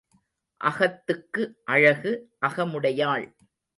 [0.61, 1.43] அகத்துக்கு
[1.65, 2.13] அழகு
[2.41, 3.27] அகமுடையாள்.